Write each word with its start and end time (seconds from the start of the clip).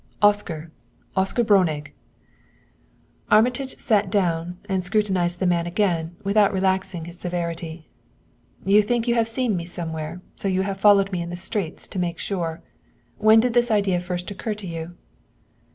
"Oscar 0.23 0.71
Oscar 1.15 1.43
Breunig." 1.43 1.91
Armitage 3.29 3.77
sat 3.77 4.09
down 4.09 4.57
and 4.67 4.83
scrutinized 4.83 5.37
the 5.37 5.45
man 5.45 5.67
again 5.67 6.15
without 6.23 6.51
relaxing 6.51 7.05
his 7.05 7.19
severity. 7.19 7.87
"You 8.65 8.81
think 8.81 9.07
you 9.07 9.13
have 9.13 9.27
seen 9.27 9.55
me 9.55 9.65
somewhere, 9.65 10.23
so 10.35 10.47
you 10.47 10.63
have 10.63 10.79
followed 10.81 11.11
me 11.11 11.21
in 11.21 11.29
the 11.29 11.37
streets 11.37 11.87
to 11.89 11.99
make 11.99 12.17
sure. 12.17 12.63
When 13.19 13.39
did 13.39 13.53
this 13.53 13.69
idea 13.69 13.99
first 13.99 14.31
occur 14.31 14.55
to 14.55 14.65
you?" 14.65 14.95